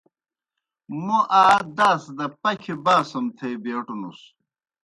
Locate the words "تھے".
3.37-3.49